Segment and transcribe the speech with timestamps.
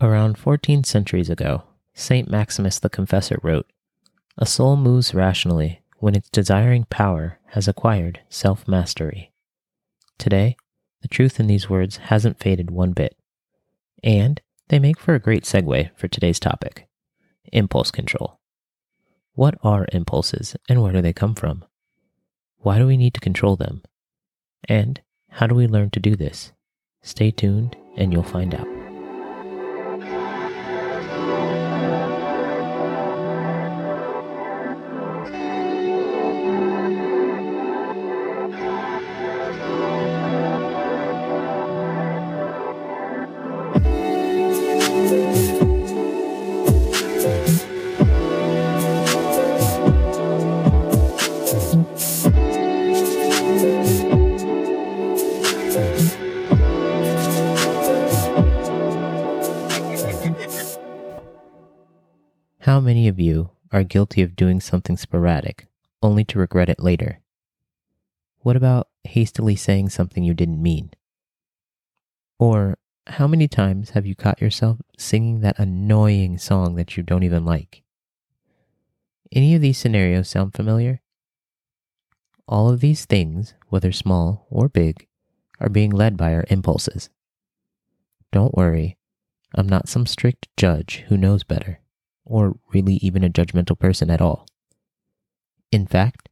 [0.00, 2.30] Around 14 centuries ago, St.
[2.30, 3.70] Maximus the Confessor wrote
[4.38, 9.30] A soul moves rationally when its desiring power has acquired self mastery.
[10.18, 10.56] Today,
[11.02, 13.14] the truth in these words hasn't faded one bit.
[14.02, 16.86] And they make for a great segue for today's topic
[17.52, 18.38] impulse control.
[19.34, 21.64] What are impulses and where do they come from?
[22.58, 23.82] Why do we need to control them?
[24.68, 26.52] And how do we learn to do this?
[27.02, 28.79] Stay tuned and you'll find out.
[63.20, 65.66] You are guilty of doing something sporadic
[66.02, 67.20] only to regret it later?
[68.40, 70.90] What about hastily saying something you didn't mean?
[72.38, 77.22] Or how many times have you caught yourself singing that annoying song that you don't
[77.22, 77.82] even like?
[79.30, 81.00] Any of these scenarios sound familiar?
[82.48, 85.06] All of these things, whether small or big,
[85.60, 87.10] are being led by our impulses.
[88.32, 88.96] Don't worry,
[89.54, 91.80] I'm not some strict judge who knows better
[92.30, 94.46] or really even a judgmental person at all.
[95.72, 96.28] In fact,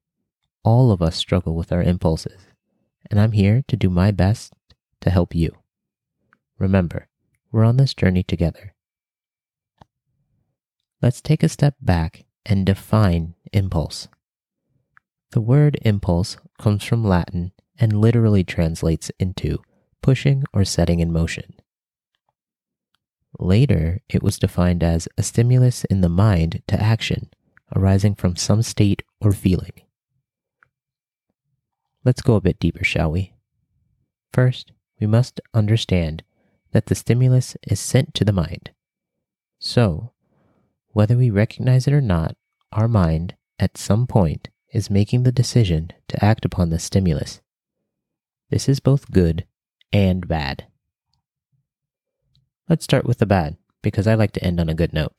[0.63, 2.47] all of us struggle with our impulses,
[3.11, 4.53] and I'm here to do my best
[5.01, 5.57] to help you.
[6.59, 7.09] Remember,
[7.51, 8.75] we're on this journey together.
[11.03, 14.09] Let's take a step back and define impulse.
[15.31, 19.63] The word impulse comes from Latin and literally translates into
[20.03, 21.55] pushing or setting in motion.
[23.39, 27.31] Later, it was defined as a stimulus in the mind to action
[27.77, 29.73] arising from some state or feeling.
[32.05, 33.35] Let's go a bit deeper, shall we?
[34.33, 36.23] First, we must understand
[36.73, 38.71] that the stimulus is sent to the mind.
[39.59, 40.13] So,
[40.93, 42.37] whether we recognize it or not,
[42.73, 47.41] our mind, at some point, is making the decision to act upon the stimulus.
[48.51, 49.47] This is both good
[49.93, 50.67] and bad.
[52.69, 55.15] Let's start with the bad, because I like to end on a good note.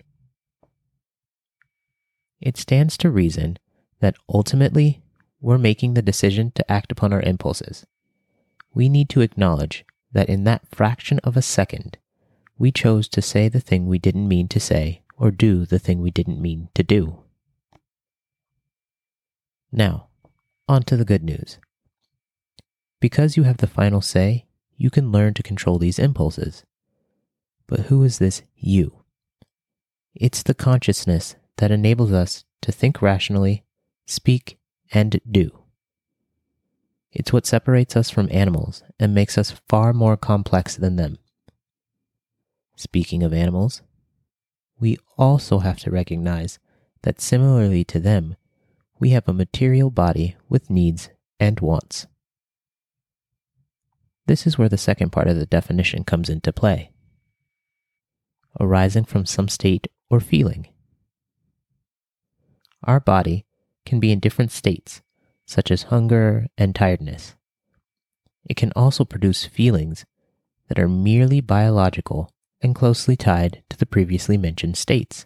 [2.40, 3.58] It stands to reason
[4.02, 5.02] that ultimately
[5.42, 7.86] we're making the decision to act upon our impulses.
[8.74, 11.98] We need to acknowledge that in that fraction of a second,
[12.58, 16.02] we chose to say the thing we didn't mean to say or do the thing
[16.02, 17.24] we didn't mean to do.
[19.72, 20.08] Now,
[20.68, 21.58] on to the good news.
[23.00, 24.46] Because you have the final say,
[24.78, 26.64] you can learn to control these impulses.
[27.70, 29.04] But who is this you?
[30.16, 33.64] It's the consciousness that enables us to think rationally,
[34.08, 34.58] speak,
[34.92, 35.52] and do.
[37.12, 41.20] It's what separates us from animals and makes us far more complex than them.
[42.76, 43.84] Speaking of animals,
[44.80, 46.58] we also have to recognize
[47.04, 48.36] that similarly to them,
[49.00, 51.10] we have a material body with needs
[51.40, 52.08] and wants.
[54.26, 56.92] This is where the second part of the definition comes into play
[58.60, 60.68] arising from some state or feeling.
[62.84, 63.46] Our body
[63.86, 65.02] can be in different states,
[65.46, 67.36] such as hunger and tiredness.
[68.46, 70.06] It can also produce feelings
[70.68, 75.26] that are merely biological and closely tied to the previously mentioned states.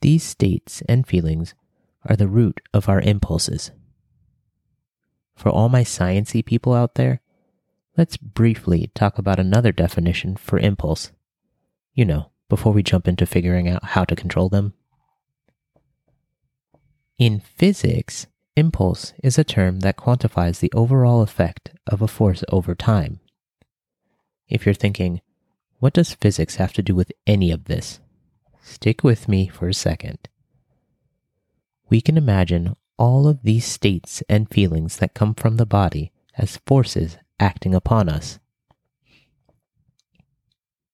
[0.00, 1.54] These states and feelings
[2.08, 3.70] are the root of our impulses.
[5.34, 7.20] For all my sciency people out there,
[7.96, 11.12] let's briefly talk about another definition for impulse.
[11.94, 14.74] You know, before we jump into figuring out how to control them.
[17.18, 18.26] In physics,
[18.56, 23.20] impulse is a term that quantifies the overall effect of a force over time.
[24.48, 25.22] If you're thinking,
[25.78, 28.00] what does physics have to do with any of this?
[28.62, 30.28] Stick with me for a second.
[31.88, 36.58] We can imagine all of these states and feelings that come from the body as
[36.66, 38.38] forces acting upon us.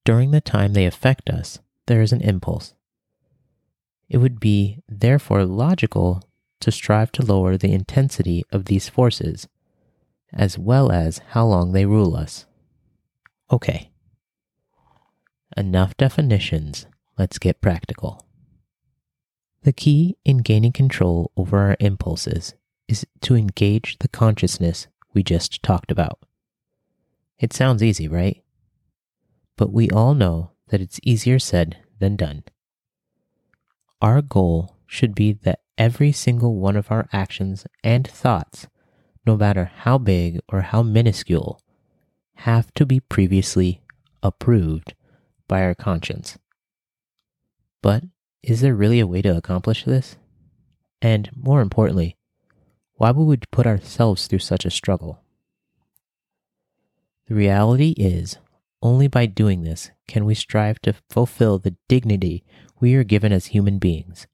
[0.05, 2.73] During the time they affect us, there is an impulse.
[4.09, 6.23] It would be, therefore, logical
[6.59, 9.47] to strive to lower the intensity of these forces,
[10.31, 12.45] as well as how long they rule us.
[13.51, 13.91] Okay.
[15.55, 16.85] Enough definitions.
[17.17, 18.25] Let's get practical.
[19.61, 22.55] The key in gaining control over our impulses
[22.87, 26.19] is to engage the consciousness we just talked about.
[27.43, 28.43] It sounds easy, right?
[29.57, 32.43] but we all know that it's easier said than done.
[34.01, 38.67] Our goal should be that every single one of our actions and thoughts,
[39.25, 41.61] no matter how big or how minuscule,
[42.37, 43.81] have to be previously
[44.21, 44.95] approved
[45.47, 46.37] by our conscience.
[47.81, 48.03] But
[48.41, 50.17] is there really a way to accomplish this?
[51.01, 52.17] And more importantly,
[52.95, 55.22] why would we put ourselves through such a struggle?
[57.27, 58.37] The reality is,
[58.81, 62.43] only by doing this can we strive to fulfill the dignity
[62.79, 64.27] we are given as human beings.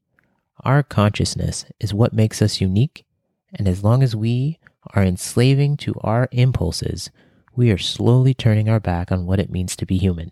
[0.64, 3.06] Our consciousness is what makes us unique,
[3.54, 4.60] and as long as we
[4.96, 7.12] are enslaving to our impulses,
[7.56, 10.32] we are slowly turning our back on what it means to be human.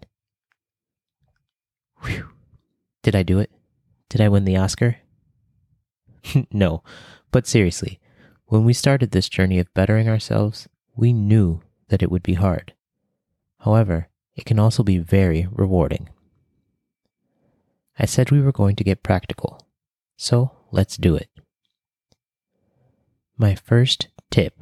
[2.04, 2.30] Whew.
[3.04, 3.52] Did I do it?
[4.10, 4.98] Did I win the Oscar?
[6.52, 6.84] no,
[7.32, 8.00] but seriously,
[8.46, 12.74] when we started this journey of bettering ourselves, we knew that it would be hard.
[13.60, 16.10] However, it can also be very rewarding.
[18.00, 19.68] I said we were going to get practical,
[20.16, 21.30] so let's do it.
[23.38, 24.62] My first tip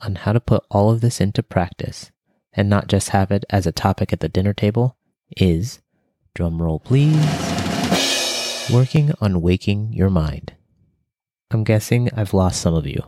[0.00, 2.10] on how to put all of this into practice
[2.52, 4.96] and not just have it as a topic at the dinner table
[5.36, 5.80] is
[6.34, 7.14] drumroll please
[8.72, 10.54] working on waking your mind.
[11.50, 13.02] I'm guessing I've lost some of you.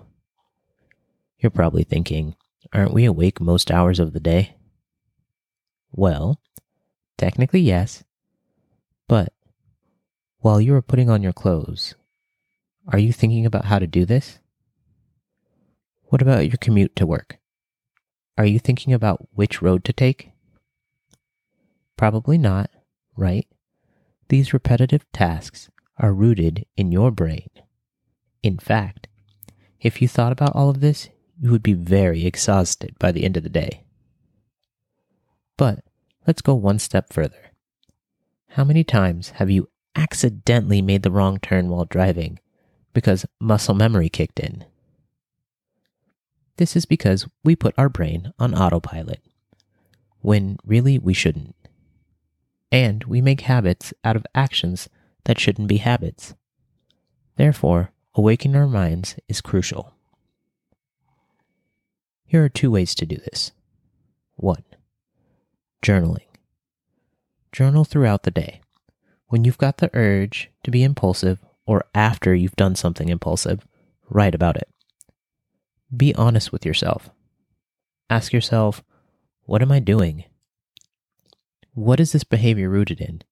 [1.38, 2.36] You're probably thinking,
[2.76, 4.56] aren't we awake most hours of the day?
[5.92, 6.40] Well,
[7.16, 8.04] technically, yes.
[9.08, 9.32] But
[10.40, 11.94] while you are putting on your clothes,
[12.88, 14.40] are you thinking about how to do this?
[16.04, 17.38] What about your commute to work?
[18.36, 20.32] Are you thinking about which road to take?
[21.96, 22.70] Probably not,
[23.16, 23.46] right?
[24.28, 27.48] These repetitive tasks are rooted in your brain.
[28.42, 29.08] In fact,
[29.80, 31.08] if you thought about all of this,
[31.40, 33.84] you would be very exhausted by the end of the day.
[35.56, 35.84] But
[36.26, 37.52] let's go one step further.
[38.50, 42.38] How many times have you accidentally made the wrong turn while driving
[42.92, 44.64] because muscle memory kicked in?
[46.56, 49.20] This is because we put our brain on autopilot,
[50.20, 51.54] when really we shouldn't.
[52.72, 54.88] And we make habits out of actions
[55.24, 56.34] that shouldn't be habits.
[57.36, 59.95] Therefore, awakening our minds is crucial.
[62.26, 63.52] Here are two ways to do this.
[64.34, 64.62] 1.
[65.80, 66.26] Journaling.
[67.52, 68.60] Journal throughout the day.
[69.28, 73.66] When you've got the urge to be impulsive or after you've done something impulsive,
[74.10, 74.68] write about it.
[75.96, 77.10] Be honest with yourself.
[78.10, 78.82] Ask yourself,
[79.44, 80.24] what am I doing?
[81.74, 83.22] What is this behavior rooted in?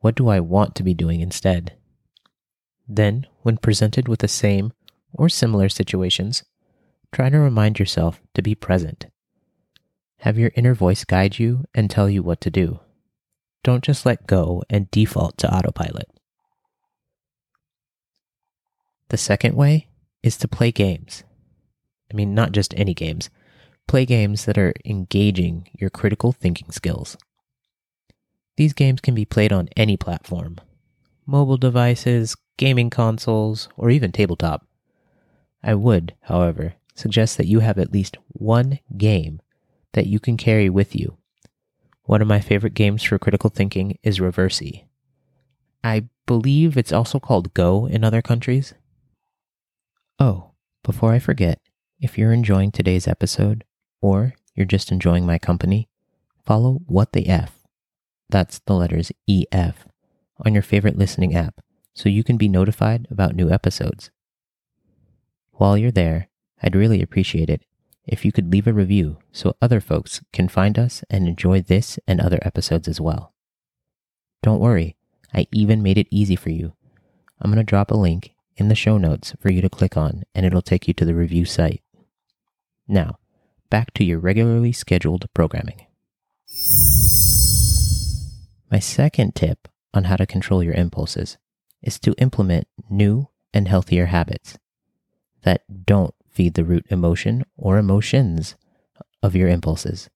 [0.00, 1.74] What do I want to be doing instead?
[2.88, 4.72] Then, when presented with the same
[5.12, 6.42] or similar situations,
[7.12, 9.06] try to remind yourself to be present.
[10.20, 12.80] Have your inner voice guide you and tell you what to do.
[13.62, 16.08] Don't just let go and default to autopilot.
[19.08, 19.88] The second way
[20.22, 21.24] is to play games.
[22.12, 23.30] I mean, not just any games,
[23.86, 27.16] play games that are engaging your critical thinking skills.
[28.56, 30.58] These games can be played on any platform
[31.26, 34.66] mobile devices, gaming consoles, or even tabletop.
[35.62, 39.40] I would, however, suggest that you have at least one game
[39.92, 41.16] that you can carry with you.
[42.04, 44.84] One of my favorite games for critical thinking is Reversi.
[45.84, 48.74] I believe it's also called Go in other countries.
[50.18, 50.52] Oh,
[50.82, 51.60] before I forget,
[52.00, 53.64] if you're enjoying today's episode,
[54.00, 55.88] or you're just enjoying my company,
[56.44, 57.66] follow What the F.
[58.28, 59.86] That's the letters EF
[60.44, 61.60] on your favorite listening app
[61.94, 64.10] so you can be notified about new episodes.
[65.52, 66.27] While you're there,
[66.62, 67.62] I'd really appreciate it
[68.06, 71.98] if you could leave a review so other folks can find us and enjoy this
[72.06, 73.34] and other episodes as well.
[74.42, 74.96] Don't worry,
[75.34, 76.72] I even made it easy for you.
[77.40, 80.24] I'm going to drop a link in the show notes for you to click on,
[80.34, 81.82] and it'll take you to the review site.
[82.88, 83.18] Now,
[83.70, 85.86] back to your regularly scheduled programming.
[88.70, 91.38] My second tip on how to control your impulses
[91.82, 94.58] is to implement new and healthier habits
[95.42, 98.54] that don't feed the root emotion or emotions
[99.24, 100.08] of your impulses.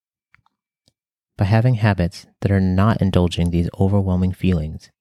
[1.37, 4.93] By having habits that are not indulging these overwhelming feelings,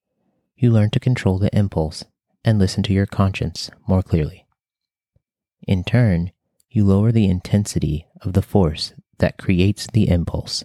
[0.56, 2.04] you learn to control the impulse
[2.44, 4.48] and listen to your conscience more clearly.
[5.68, 6.32] In turn,
[6.72, 10.64] you lower the intensity of the force that creates the impulse.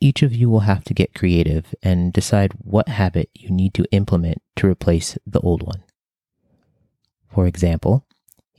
[0.00, 3.86] Each of you will have to get creative and decide what habit you need to
[3.92, 5.84] implement to replace the old one.
[7.32, 8.04] For example,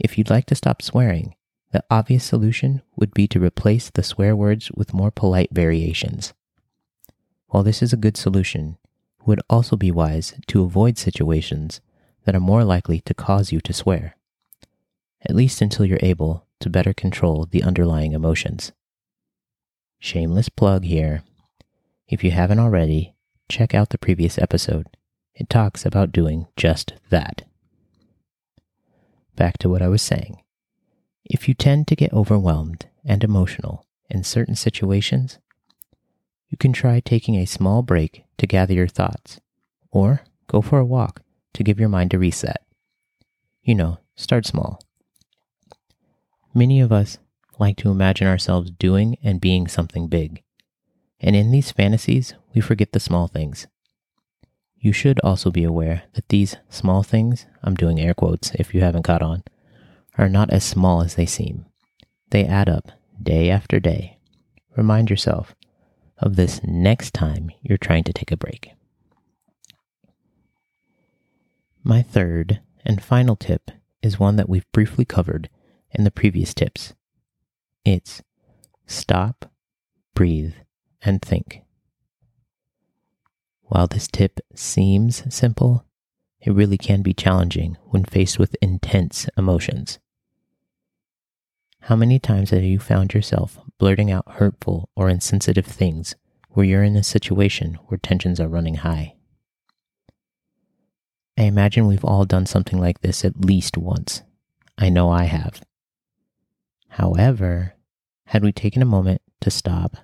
[0.03, 1.33] if you'd like to stop swearing,
[1.71, 6.33] the obvious solution would be to replace the swear words with more polite variations.
[7.47, 8.77] While this is a good solution,
[9.19, 11.81] it would also be wise to avoid situations
[12.25, 14.17] that are more likely to cause you to swear,
[15.27, 18.71] at least until you're able to better control the underlying emotions.
[19.99, 21.23] Shameless plug here.
[22.07, 23.15] If you haven't already,
[23.49, 24.87] check out the previous episode.
[25.33, 27.43] It talks about doing just that.
[29.35, 30.41] Back to what I was saying.
[31.25, 35.39] If you tend to get overwhelmed and emotional in certain situations,
[36.49, 39.39] you can try taking a small break to gather your thoughts,
[39.91, 41.21] or go for a walk
[41.53, 42.61] to give your mind a reset.
[43.63, 44.79] You know, start small.
[46.53, 47.17] Many of us
[47.57, 50.43] like to imagine ourselves doing and being something big.
[51.19, 53.65] And in these fantasies, we forget the small things.
[54.83, 58.81] You should also be aware that these small things, I'm doing air quotes if you
[58.81, 59.43] haven't caught on,
[60.17, 61.67] are not as small as they seem.
[62.31, 64.17] They add up day after day.
[64.75, 65.55] Remind yourself
[66.17, 68.73] of this next time you're trying to take a break.
[71.81, 73.71] My third and final tip
[74.01, 75.49] is one that we've briefly covered
[75.91, 76.93] in the previous tips.
[77.85, 78.21] It's
[78.85, 79.49] stop,
[80.13, 80.55] breathe,
[81.01, 81.61] and think.
[83.73, 85.83] While this tip seems simple,
[86.39, 89.97] it really can be challenging when faced with intense emotions.
[91.79, 96.13] How many times have you found yourself blurting out hurtful or insensitive things
[96.49, 99.15] where you're in a situation where tensions are running high?
[101.35, 104.21] I imagine we've all done something like this at least once.
[104.77, 105.63] I know I have.
[106.89, 107.73] However,
[108.27, 109.97] had we taken a moment to stop,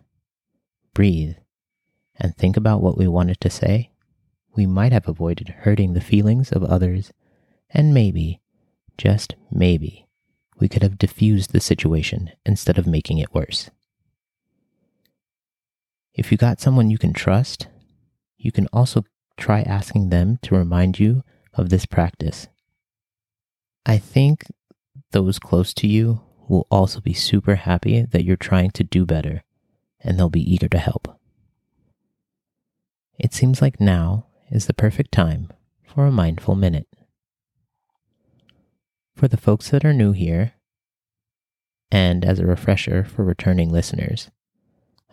[0.96, 1.36] breathe,
[2.20, 3.92] and think about what we wanted to say,
[4.56, 7.14] we might have avoided hurting the feelings of others,
[7.70, 8.42] and maybe,
[8.98, 10.08] just maybe,
[10.60, 13.70] we could have diffused the situation instead of making it worse.
[16.14, 17.68] If you got someone you can trust,
[18.38, 19.06] you can also
[19.38, 21.24] try asking them to remind you
[21.54, 22.48] of this practice.
[23.86, 24.46] I think
[25.12, 29.44] those close to you will also be super happy that you're trying to do better
[30.02, 31.19] and they'll be eager to help.
[33.20, 35.52] It seems like now is the perfect time
[35.86, 36.88] for a mindful minute.
[39.18, 40.54] For the folks that are new here,
[41.92, 44.32] and as a refresher for returning listeners,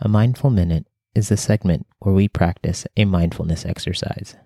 [0.00, 0.86] a mindful minute
[1.16, 4.36] is the segment where we practice a mindfulness exercise.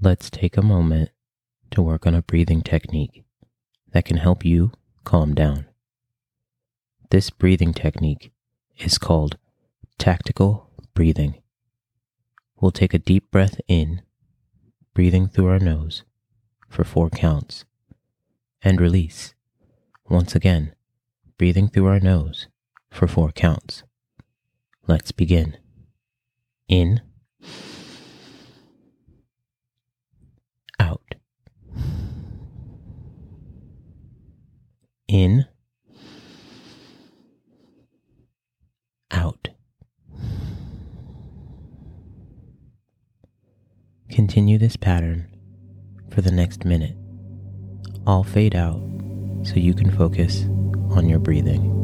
[0.00, 1.10] Let's take a moment
[1.72, 3.24] to work on a breathing technique
[3.92, 4.70] that can help you
[5.02, 5.66] calm down.
[7.10, 8.30] This breathing technique
[8.78, 9.38] is called
[10.02, 11.40] tactical breathing.
[12.60, 14.02] We'll take a deep breath in,
[14.94, 16.02] breathing through our nose
[16.68, 17.64] for four counts,
[18.62, 19.34] and release.
[20.08, 20.74] Once again,
[21.38, 22.48] breathing through our nose
[22.90, 23.84] for four counts.
[24.88, 25.56] Let's begin.
[26.66, 27.00] In,
[30.80, 31.14] out.
[35.06, 35.46] in,
[39.12, 39.42] out.
[44.32, 45.28] Continue this pattern
[46.08, 46.96] for the next minute.
[48.06, 48.80] I'll fade out
[49.42, 50.44] so you can focus
[50.88, 51.81] on your breathing.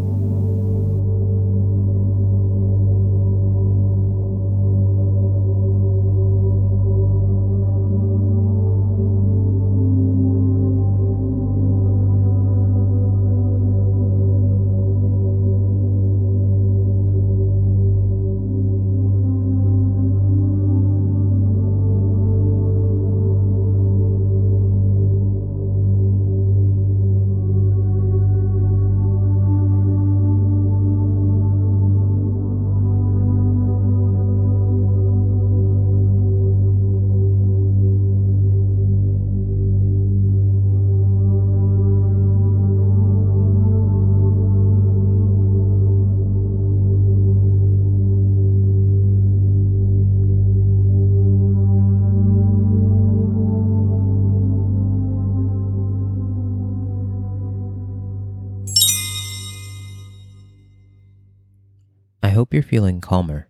[62.48, 63.46] Hope you're feeling calmer.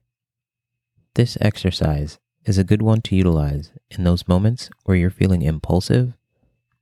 [1.15, 6.15] This exercise is a good one to utilize in those moments where you're feeling impulsive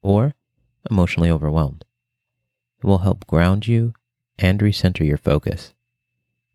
[0.00, 0.32] or
[0.90, 1.84] emotionally overwhelmed.
[2.78, 3.92] It will help ground you
[4.38, 5.74] and recenter your focus.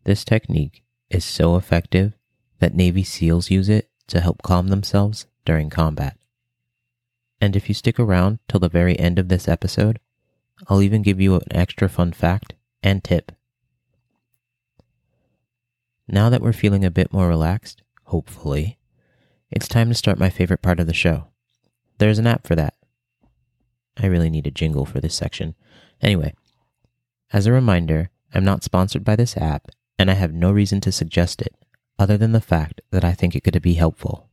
[0.02, 2.14] This technique is so effective
[2.58, 6.16] that Navy SEALs use it to help calm themselves during combat.
[7.40, 10.00] And if you stick around till the very end of this episode,
[10.66, 13.30] I'll even give you an extra fun fact and tip.
[16.12, 18.76] Now that we're feeling a bit more relaxed, hopefully,
[19.50, 21.28] it's time to start my favorite part of the show.
[21.96, 22.74] There's an app for that.
[23.96, 25.54] I really need a jingle for this section.
[26.02, 26.34] Anyway,
[27.32, 30.92] as a reminder, I'm not sponsored by this app, and I have no reason to
[30.92, 31.54] suggest it,
[31.98, 34.28] other than the fact that I think it could be helpful.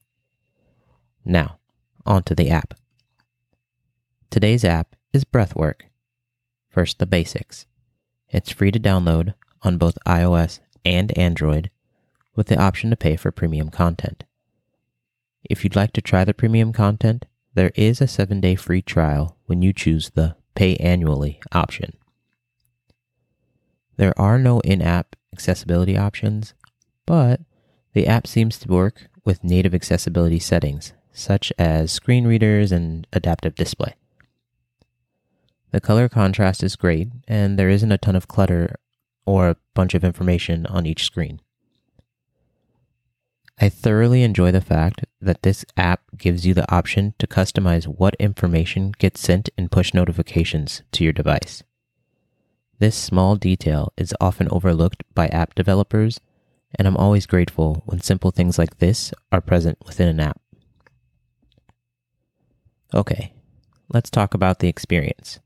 [1.23, 1.59] Now,
[2.05, 2.73] on to the app.
[4.29, 5.83] Today's app is Breathwork.
[6.69, 7.67] First, the basics.
[8.27, 9.33] It's free to download
[9.63, 11.69] on both iOS and Android,
[12.35, 14.23] with the option to pay for premium content.
[15.43, 19.37] If you'd like to try the premium content, there is a seven day free trial
[19.45, 21.93] when you choose the pay annually option.
[23.97, 26.53] There are no in app accessibility options,
[27.05, 27.41] but
[27.93, 33.55] the app seems to work with native accessibility settings, such as screen readers and adaptive
[33.55, 33.95] display.
[35.71, 38.75] The color contrast is great, and there isn't a ton of clutter
[39.29, 41.39] or a bunch of information on each screen.
[43.59, 48.15] I thoroughly enjoy the fact that this app gives you the option to customize what
[48.15, 51.61] information gets sent in push notifications to your device.
[52.79, 56.19] This small detail is often overlooked by app developers,
[56.73, 60.41] and I'm always grateful when simple things like this are present within an app.
[62.95, 63.33] Okay,
[63.93, 65.39] let's talk about the experience.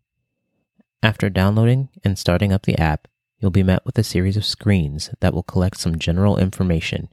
[1.02, 3.10] After downloading and starting up the app,
[3.44, 7.10] you'll be met with a series of screens that will collect some general information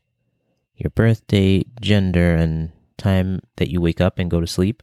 [0.76, 4.82] your birthday, gender, and time that you wake up and go to sleep.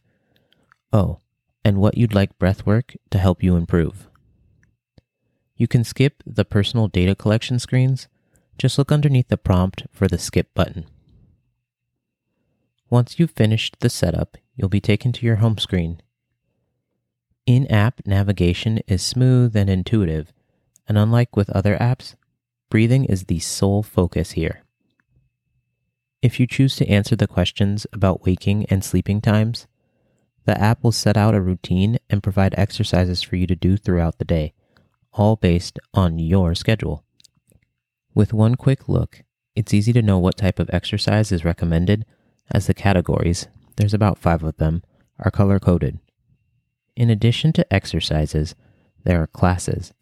[0.94, 1.22] Oh,
[1.66, 4.08] and what you'd like breathwork to help you improve.
[5.56, 8.08] You can skip the personal data collection screens.
[8.60, 10.86] Just look underneath the prompt for the skip button.
[12.92, 16.00] Once you've finished the setup, you'll be taken to your home screen.
[17.48, 20.32] In app navigation is smooth and intuitive,
[20.88, 22.15] and unlike with other apps,
[22.70, 24.63] breathing is the sole focus here.
[26.21, 29.67] If you choose to answer the questions about waking and sleeping times,
[30.45, 34.17] the app will set out a routine and provide exercises for you to do throughout
[34.17, 34.54] the day
[35.17, 37.04] all based on your schedule.
[38.13, 39.23] With one quick look,
[39.56, 42.06] it's easy to know what type of exercise is recommended,
[42.52, 44.84] as the categories, there's about five of them,
[45.19, 46.00] are color coded.
[46.95, 48.56] In addition to exercises,
[49.04, 49.93] there are classes.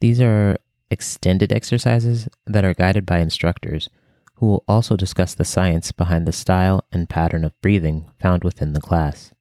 [0.00, 0.56] These are
[0.90, 3.88] extended exercises that are guided by instructors
[4.36, 8.72] who will also discuss the science behind the style and pattern of breathing found within
[8.72, 9.32] the class.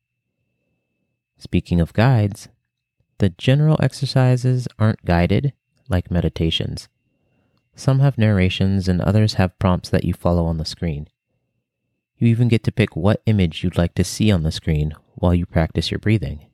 [1.37, 2.49] Speaking of guides,
[3.19, 5.53] the general exercises aren't guided
[5.87, 6.89] like meditations.
[7.75, 11.07] Some have narrations and others have prompts that you follow on the screen.
[12.17, 15.33] You even get to pick what image you'd like to see on the screen while
[15.33, 16.45] you practice your breathing.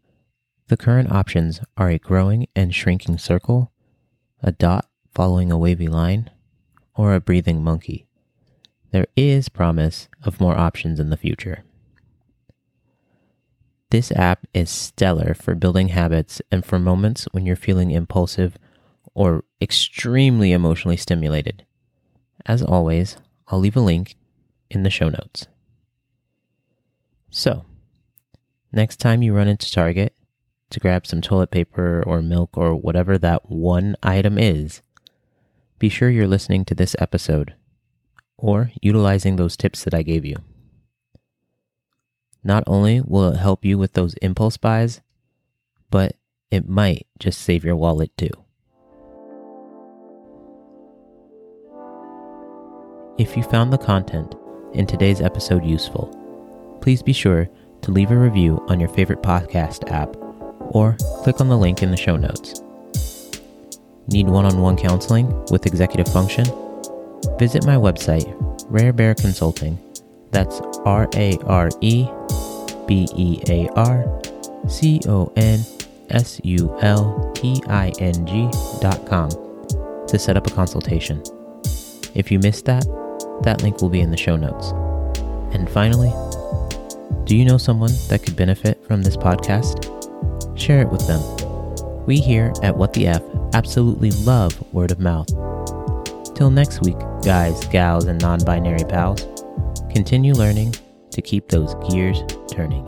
[0.68, 3.72] The current options are a growing and shrinking circle,
[4.42, 6.30] a dot following a wavy line,
[6.96, 8.06] or a breathing monkey.
[8.92, 11.64] There is promise of more options in the future.
[13.92, 18.58] This app is stellar for building habits and for moments when you're feeling impulsive
[19.14, 21.66] or extremely emotionally stimulated.
[22.46, 23.18] As always,
[23.48, 24.16] I'll leave a link
[24.70, 25.48] in the show notes.
[27.30, 27.66] So,
[28.72, 30.15] next time you run into Target
[30.76, 34.82] to grab some toilet paper or milk or whatever that one item is,
[35.80, 37.56] be sure you're listening to this episode
[38.38, 40.36] or utilizing those tips that I gave you.
[42.44, 45.00] Not only will it help you with those impulse buys,
[45.90, 46.18] but
[46.52, 48.32] it might just save your wallet too.
[53.18, 54.36] If you found the content
[54.74, 56.10] in today's episode useful,
[56.82, 57.48] please be sure
[57.82, 60.18] to leave a review on your favorite podcast app
[60.72, 62.62] or click on the link in the show notes.
[64.08, 66.46] Need one on one counseling with executive function?
[67.40, 68.34] Visit my website,
[68.70, 69.80] Rare Bear Consulting.
[70.32, 72.08] That's R A R E
[72.88, 74.22] B E A R
[74.68, 75.60] C O N
[76.10, 78.50] S U L T I N G
[78.80, 79.30] dot com
[80.08, 81.24] to set up a consultation.
[82.14, 82.86] If you missed that,
[83.44, 84.70] that link will be in the show notes.
[85.54, 86.14] And finally,
[87.26, 89.95] do you know someone that could benefit from this podcast?
[90.56, 91.22] Share it with them.
[92.06, 93.22] We here at What the F
[93.54, 95.28] absolutely love word of mouth.
[96.36, 99.26] Till next week, guys, gals, and non binary pals,
[99.92, 100.76] continue learning
[101.12, 102.86] to keep those gears turning.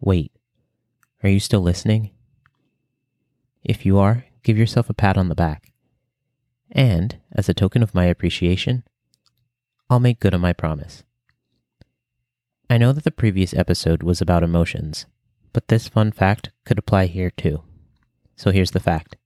[0.00, 0.32] Wait,
[1.22, 2.10] are you still listening?
[3.62, 5.73] If you are, give yourself a pat on the back.
[6.74, 8.82] And, as a token of my appreciation,
[9.88, 11.04] I'll make good on my promise.
[12.68, 15.06] I know that the previous episode was about emotions,
[15.52, 17.62] but this fun fact could apply here too.
[18.36, 19.16] So here's the fact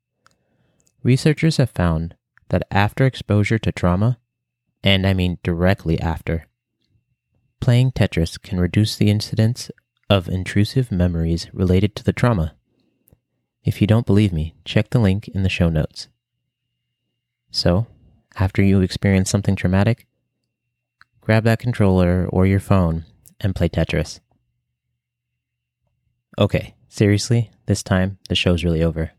[1.03, 2.17] researchers have found
[2.51, 4.19] that after exposure to trauma,
[4.83, 6.49] and I mean directly after,
[7.61, 9.71] playing Tetris can reduce the incidence
[10.11, 12.55] of intrusive memories related to the trauma.
[13.65, 16.09] If you don't believe me, check the link in the show notes.
[17.51, 17.87] So,
[18.37, 20.07] after you experience something traumatic,
[21.21, 23.05] grab that controller or your phone
[23.41, 24.21] and play Tetris.
[26.39, 29.13] Okay, seriously, this time the show's really over.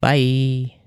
[0.00, 0.81] Bye!